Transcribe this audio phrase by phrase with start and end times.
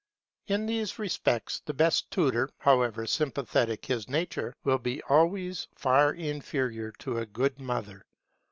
[0.47, 6.91] In these respects the best tutor, however sympathetic his nature, will be always far inferior
[6.93, 8.03] to a good mother.